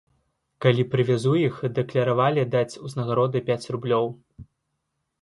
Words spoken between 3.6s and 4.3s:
рублёў.